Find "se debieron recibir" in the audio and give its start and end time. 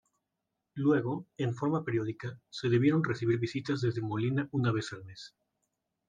2.49-3.37